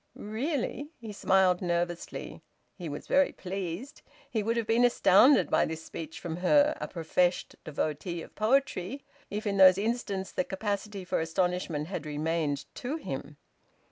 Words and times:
"Really!" 0.15 0.89
He 0.99 1.13
smiled 1.13 1.61
nervously. 1.61 2.41
He 2.75 2.89
was 2.89 3.05
very 3.05 3.31
pleased. 3.31 4.01
He 4.31 4.41
would 4.41 4.57
have 4.57 4.65
been 4.65 4.83
astounded 4.83 5.51
by 5.51 5.63
this 5.65 5.85
speech 5.85 6.19
from 6.19 6.37
her, 6.37 6.75
a 6.81 6.87
professed 6.87 7.55
devotee 7.63 8.23
of 8.23 8.33
poetry, 8.33 9.03
if 9.29 9.45
in 9.45 9.57
those 9.57 9.77
instants 9.77 10.31
the 10.31 10.43
capacity 10.43 11.05
for 11.05 11.19
astonishment 11.19 11.85
had 11.85 12.07
remained 12.07 12.65
to 12.73 12.95
him. 12.95 13.37